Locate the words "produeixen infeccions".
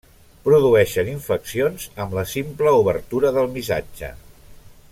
0.45-1.85